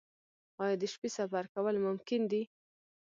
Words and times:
آیا 0.63 0.75
د 0.81 0.83
شپې 0.93 1.09
سفر 1.17 1.43
کول 1.53 1.75
ممکن 1.87 2.21
دي؟ 2.31 2.43